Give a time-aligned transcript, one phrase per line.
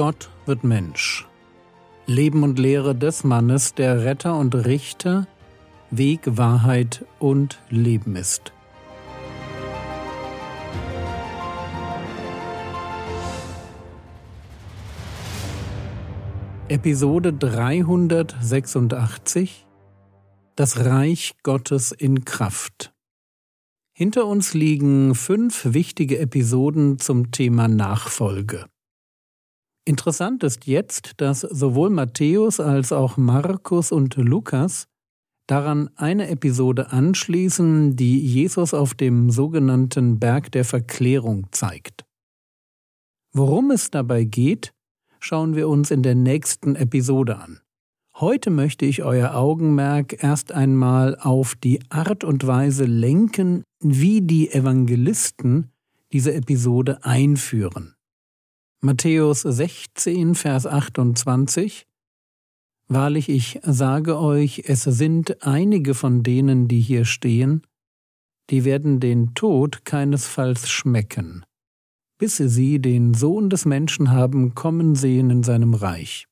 [0.00, 1.28] Gott wird Mensch.
[2.06, 5.28] Leben und Lehre des Mannes, der Retter und Richter,
[5.90, 8.54] Weg, Wahrheit und Leben ist.
[16.68, 19.66] Episode 386
[20.56, 22.94] Das Reich Gottes in Kraft.
[23.92, 28.64] Hinter uns liegen fünf wichtige Episoden zum Thema Nachfolge.
[29.90, 34.86] Interessant ist jetzt, dass sowohl Matthäus als auch Markus und Lukas
[35.48, 42.04] daran eine Episode anschließen, die Jesus auf dem sogenannten Berg der Verklärung zeigt.
[43.32, 44.70] Worum es dabei geht,
[45.18, 47.58] schauen wir uns in der nächsten Episode an.
[48.14, 54.52] Heute möchte ich euer Augenmerk erst einmal auf die Art und Weise lenken, wie die
[54.52, 55.72] Evangelisten
[56.12, 57.96] diese Episode einführen.
[58.82, 61.86] Matthäus 16, Vers 28
[62.88, 67.60] Wahrlich, ich sage euch, es sind einige von denen, die hier stehen,
[68.48, 71.44] die werden den Tod keinesfalls schmecken,
[72.16, 76.26] bis sie den Sohn des Menschen haben kommen sehen in seinem Reich.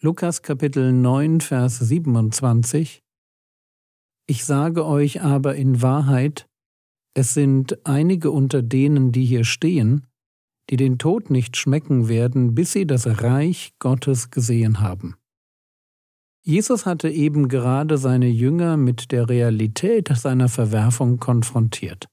[0.00, 3.00] Lukas Kapitel 9, Vers 27
[4.26, 6.49] Ich sage euch aber in Wahrheit,
[7.20, 10.06] es sind einige unter denen, die hier stehen,
[10.70, 15.16] die den Tod nicht schmecken werden, bis sie das Reich Gottes gesehen haben.
[16.42, 22.06] Jesus hatte eben gerade seine Jünger mit der Realität seiner Verwerfung konfrontiert,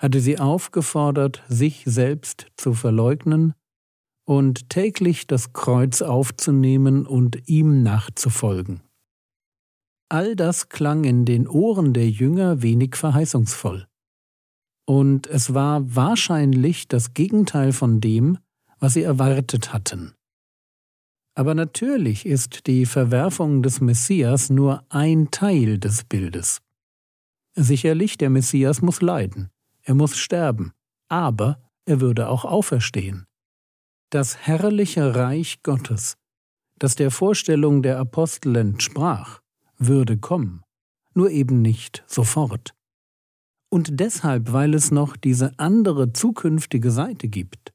[0.00, 3.52] hatte sie aufgefordert, sich selbst zu verleugnen
[4.24, 8.80] und täglich das Kreuz aufzunehmen und ihm nachzufolgen.
[10.08, 13.86] All das klang in den Ohren der Jünger wenig verheißungsvoll.
[14.88, 18.38] Und es war wahrscheinlich das Gegenteil von dem,
[18.78, 20.14] was sie erwartet hatten.
[21.34, 26.62] Aber natürlich ist die Verwerfung des Messias nur ein Teil des Bildes.
[27.54, 29.50] Sicherlich, der Messias muss leiden,
[29.82, 30.72] er muss sterben,
[31.10, 33.26] aber er würde auch auferstehen.
[34.08, 36.16] Das herrliche Reich Gottes,
[36.78, 39.40] das der Vorstellung der Apostel entsprach,
[39.76, 40.62] würde kommen,
[41.12, 42.72] nur eben nicht sofort.
[43.70, 47.72] Und deshalb, weil es noch diese andere zukünftige Seite gibt,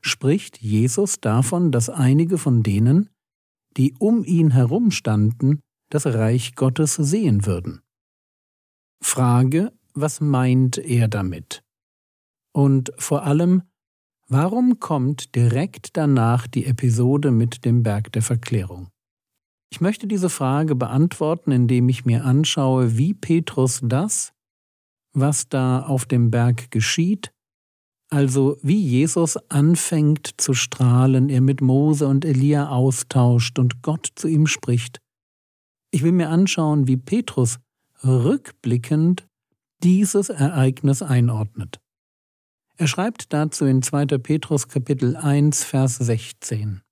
[0.00, 3.10] spricht Jesus davon, dass einige von denen,
[3.76, 5.60] die um ihn herum standen,
[5.90, 7.80] das Reich Gottes sehen würden.
[9.02, 11.62] Frage, was meint er damit?
[12.54, 13.62] Und vor allem,
[14.28, 18.88] warum kommt direkt danach die Episode mit dem Berg der Verklärung?
[19.70, 24.32] Ich möchte diese Frage beantworten, indem ich mir anschaue, wie Petrus das,
[25.12, 27.32] was da auf dem Berg geschieht,
[28.10, 34.28] also wie Jesus anfängt zu strahlen, er mit Mose und Elia austauscht und Gott zu
[34.28, 35.00] ihm spricht.
[35.90, 37.58] Ich will mir anschauen, wie Petrus
[38.04, 39.26] rückblickend
[39.82, 41.80] dieses Ereignis einordnet.
[42.76, 44.06] Er schreibt dazu in 2.
[44.18, 46.82] Petrus Kapitel 1 Vers 16.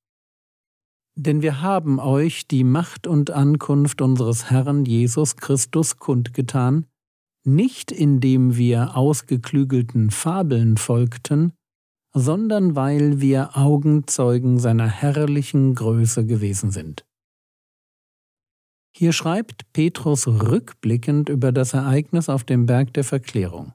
[1.17, 6.87] Denn wir haben euch die Macht und Ankunft unseres Herrn Jesus Christus kundgetan,
[7.45, 11.53] nicht indem wir ausgeklügelten Fabeln folgten,
[12.13, 17.05] sondern weil wir Augenzeugen seiner herrlichen Größe gewesen sind.
[18.93, 23.73] Hier schreibt Petrus rückblickend über das Ereignis auf dem Berg der Verklärung.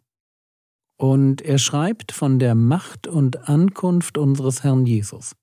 [0.98, 5.36] Und er schreibt von der Macht und Ankunft unseres Herrn Jesus.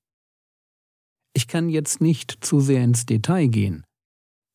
[1.35, 3.83] Ich kann jetzt nicht zu sehr ins Detail gehen,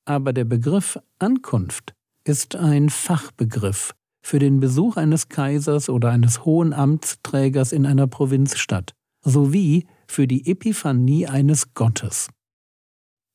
[0.04, 1.94] aber der Begriff Ankunft
[2.28, 8.92] ist ein Fachbegriff für den Besuch eines Kaisers oder eines hohen Amtsträgers in einer Provinzstadt
[9.22, 12.28] sowie für die Epiphanie eines Gottes.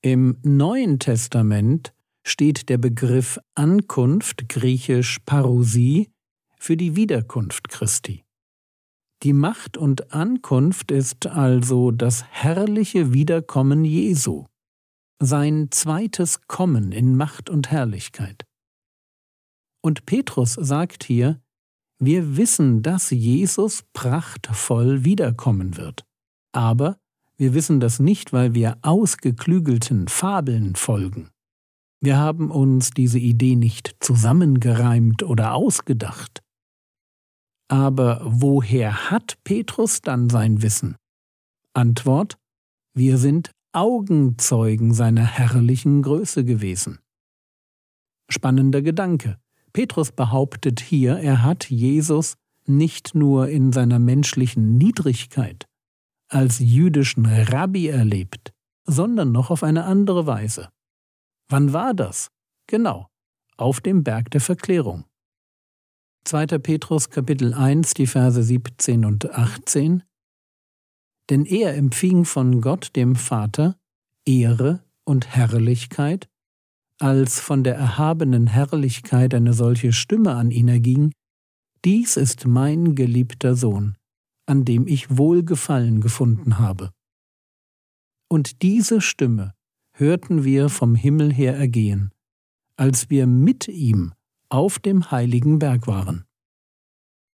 [0.02, 1.94] Im Neuen Testament
[2.24, 6.10] steht der Begriff Ankunft, griechisch Parousie,
[6.60, 8.24] für die Wiederkunft Christi.
[9.24, 14.46] Die Macht und Ankunft ist also das herrliche Wiederkommen Jesu,
[15.20, 18.46] sein zweites Kommen in Macht und Herrlichkeit.
[19.84, 21.42] Und Petrus sagt hier,
[22.00, 26.06] wir wissen, dass Jesus prachtvoll wiederkommen wird.
[26.54, 26.98] Aber
[27.38, 31.30] wir wissen das nicht, weil wir ausgeklügelten Fabeln folgen.
[32.02, 36.42] Wir haben uns diese Idee nicht zusammengereimt oder ausgedacht.
[37.70, 40.96] Aber woher hat Petrus dann sein Wissen?
[41.74, 42.38] Antwort
[42.94, 47.00] Wir sind Augenzeugen seiner herrlichen Größe gewesen.
[48.30, 49.40] Spannender Gedanke.
[49.74, 52.36] Petrus behauptet hier, er hat Jesus
[52.66, 55.66] nicht nur in seiner menschlichen Niedrigkeit,
[56.30, 58.54] als jüdischen Rabbi erlebt,
[58.86, 60.70] sondern noch auf eine andere Weise.
[61.50, 62.30] Wann war das?
[62.68, 63.08] Genau,
[63.58, 65.06] auf dem Berg der Verklärung.
[66.26, 66.46] 2.
[66.60, 70.04] Petrus Kapitel 1, die Verse 17 und 18
[71.30, 73.78] Denn er empfing von Gott dem Vater
[74.26, 76.30] Ehre und Herrlichkeit,
[77.00, 81.12] als von der erhabenen Herrlichkeit eine solche Stimme an ihn erging,
[81.86, 83.98] Dies ist mein geliebter Sohn,
[84.46, 86.92] an dem ich Wohlgefallen gefunden habe.
[88.30, 89.54] Und diese Stimme
[89.94, 92.12] hörten wir vom Himmel her ergehen,
[92.78, 94.14] als wir mit ihm
[94.48, 96.24] auf dem heiligen Berg waren.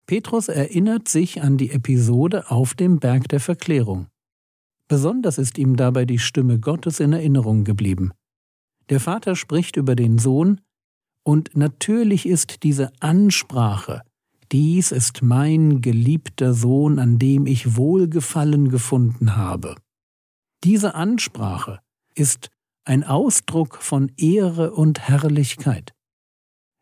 [0.06, 4.06] Petrus erinnert sich an die Episode auf dem Berg der Verklärung.
[4.88, 8.12] Besonders ist ihm dabei die Stimme Gottes in Erinnerung geblieben.
[8.90, 10.60] Der Vater spricht über den Sohn,
[11.24, 14.02] und natürlich ist diese Ansprache,
[14.50, 19.74] dies ist mein geliebter Sohn, an dem ich Wohlgefallen gefunden habe.
[20.64, 21.80] Diese Ansprache
[22.14, 22.50] ist
[22.84, 25.92] ein Ausdruck von Ehre und Herrlichkeit.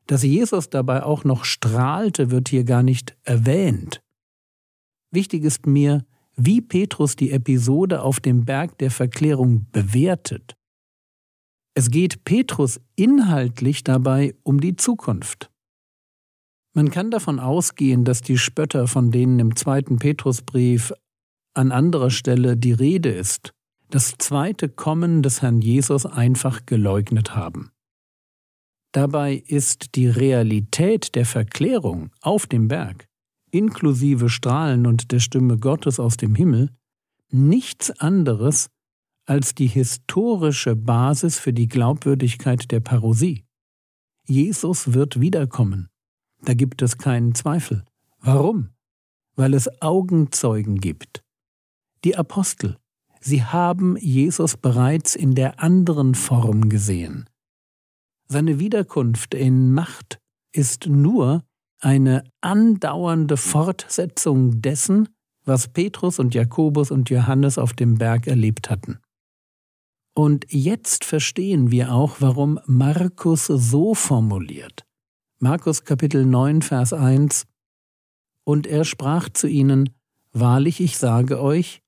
[0.06, 4.00] Dass Jesus dabei auch noch strahlte, wird hier gar nicht erwähnt.
[5.10, 6.04] Wichtig ist mir,
[6.36, 10.54] wie Petrus die Episode auf dem Berg der Verklärung bewertet.
[11.78, 15.50] Es geht Petrus inhaltlich dabei um die Zukunft.
[16.72, 20.94] Man kann davon ausgehen, dass die Spötter, von denen im zweiten Petrusbrief
[21.52, 23.52] an anderer Stelle die Rede ist,
[23.90, 27.72] das zweite Kommen des Herrn Jesus einfach geleugnet haben.
[28.92, 33.06] Dabei ist die Realität der Verklärung auf dem Berg,
[33.50, 36.70] inklusive Strahlen und der Stimme Gottes aus dem Himmel,
[37.30, 38.70] nichts anderes
[39.26, 43.44] als die historische Basis für die Glaubwürdigkeit der Parosie.
[44.24, 45.88] Jesus wird wiederkommen.
[46.42, 47.84] Da gibt es keinen Zweifel.
[48.20, 48.70] Warum?
[49.34, 51.22] Weil es Augenzeugen gibt.
[52.04, 52.76] Die Apostel,
[53.20, 57.28] sie haben Jesus bereits in der anderen Form gesehen.
[58.28, 60.18] Seine Wiederkunft in Macht
[60.52, 61.42] ist nur
[61.80, 65.08] eine andauernde Fortsetzung dessen,
[65.44, 68.98] was Petrus und Jakobus und Johannes auf dem Berg erlebt hatten.
[70.18, 74.86] Und jetzt verstehen wir auch, warum Markus so formuliert.
[75.40, 77.44] Markus Kapitel 9, Vers 1
[78.42, 79.90] Und er sprach zu ihnen,
[80.32, 81.82] Wahrlich, ich sage euch,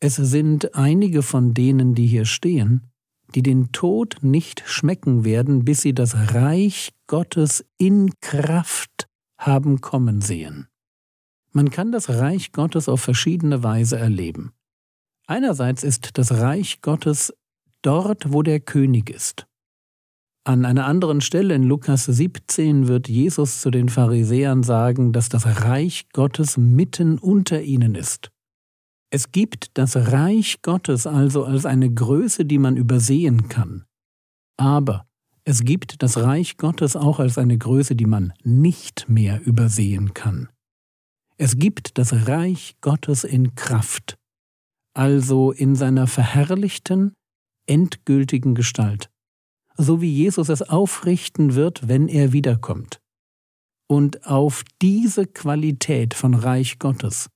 [0.00, 2.90] es sind einige von denen, die hier stehen,
[3.36, 10.20] die den Tod nicht schmecken werden, bis sie das Reich Gottes in Kraft haben kommen
[10.20, 10.66] sehen.
[11.52, 14.52] Man kann das Reich Gottes auf verschiedene Weise erleben.
[15.28, 17.34] Einerseits ist das Reich Gottes
[17.82, 19.46] dort, wo der König ist.
[20.44, 25.44] An einer anderen Stelle in Lukas 17 wird Jesus zu den Pharisäern sagen, dass das
[25.64, 28.30] Reich Gottes mitten unter ihnen ist.
[29.10, 33.84] Es gibt das Reich Gottes also als eine Größe, die man übersehen kann.
[34.56, 35.06] Aber
[35.44, 40.48] es gibt das Reich Gottes auch als eine Größe, die man nicht mehr übersehen kann.
[41.38, 44.18] Es gibt das Reich Gottes in Kraft,
[44.94, 47.12] also in seiner verherrlichten,
[47.68, 49.10] endgültigen Gestalt
[49.78, 53.00] so wie Jesus es aufrichten wird, wenn er wiederkommt.
[53.88, 57.30] Und auf diese Qualität von Reich Gottes,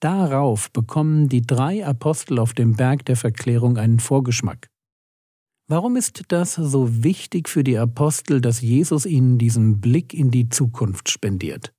[0.00, 4.68] darauf bekommen die drei Apostel auf dem Berg der Verklärung einen Vorgeschmack.
[5.68, 10.48] Warum ist das so wichtig für die Apostel, dass Jesus ihnen diesen Blick in die
[10.48, 11.72] Zukunft spendiert?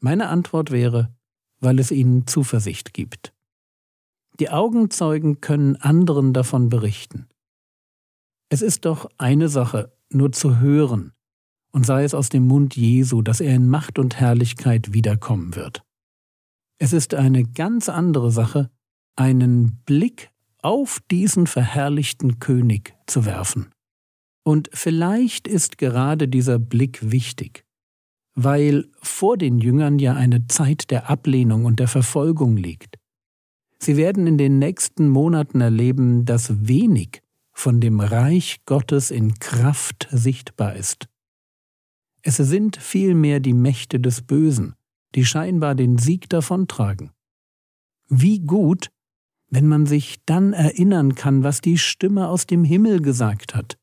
[0.00, 1.14] Meine Antwort wäre,
[1.60, 3.32] weil es ihnen Zuversicht gibt.
[4.40, 7.28] Die Augenzeugen können anderen davon berichten.
[8.48, 11.12] Es ist doch eine Sache, nur zu hören,
[11.72, 15.82] und sei es aus dem Mund Jesu, dass er in Macht und Herrlichkeit wiederkommen wird.
[16.78, 18.70] Es ist eine ganz andere Sache,
[19.16, 20.30] einen Blick
[20.62, 23.70] auf diesen verherrlichten König zu werfen.
[24.44, 27.64] Und vielleicht ist gerade dieser Blick wichtig,
[28.34, 32.98] weil vor den Jüngern ja eine Zeit der Ablehnung und der Verfolgung liegt.
[33.82, 37.20] Sie werden in den nächsten Monaten erleben, dass wenig
[37.52, 41.08] von dem Reich Gottes in Kraft sichtbar ist.
[42.22, 44.76] Es sind vielmehr die Mächte des Bösen,
[45.16, 47.10] die scheinbar den Sieg davontragen.
[48.08, 48.92] Wie gut,
[49.50, 53.78] wenn man sich dann erinnern kann, was die Stimme aus dem Himmel gesagt hat.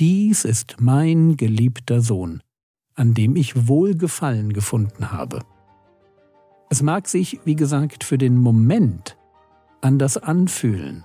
[0.00, 2.42] Dies ist mein geliebter Sohn,
[2.94, 5.40] an dem ich Wohlgefallen gefunden habe.
[6.72, 9.18] Es mag sich, wie gesagt, für den Moment
[9.82, 11.04] anders anfühlen,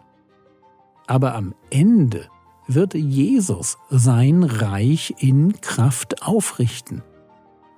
[1.07, 2.29] aber am Ende
[2.67, 7.03] wird Jesus sein Reich in Kraft aufrichten.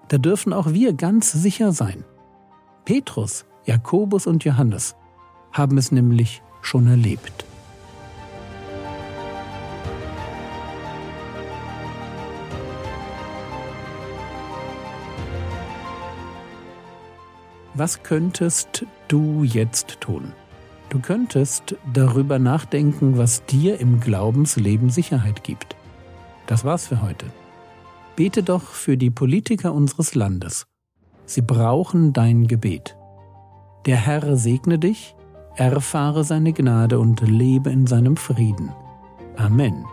[0.07, 2.05] Da dürfen auch wir ganz sicher sein.
[2.85, 4.95] Petrus, Jakobus und Johannes
[5.51, 7.43] haben es nämlich schon erlebt.
[17.75, 20.33] Was könntest du jetzt tun?
[20.89, 25.75] Du könntest darüber nachdenken, was dir im Glaubensleben Sicherheit gibt.
[26.47, 27.27] Das war's für heute.
[28.15, 30.65] Bete doch für die Politiker unseres Landes.
[31.25, 32.97] Sie brauchen dein Gebet.
[33.85, 35.15] Der Herr segne dich,
[35.55, 38.73] erfahre seine Gnade und lebe in seinem Frieden.
[39.37, 39.85] Amen.